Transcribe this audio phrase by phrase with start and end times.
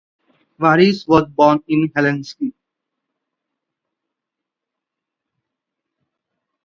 [0.57, 2.53] Waris was born in Helsinki.